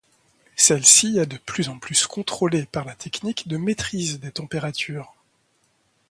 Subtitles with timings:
[0.55, 5.13] Celle-ci est de plus en plus contrôlée par la technique de maîtrise des températures.